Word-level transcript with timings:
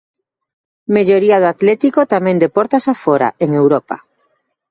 Melloría 0.95 1.37
do 1.43 1.47
Atlético 1.55 2.01
tamén 2.13 2.37
de 2.41 2.49
portas 2.55 2.85
a 2.93 2.95
fora, 3.03 3.29
en 3.43 3.49
Europa. 3.61 3.95